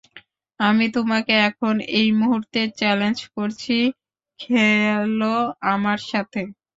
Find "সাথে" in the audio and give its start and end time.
6.11-6.41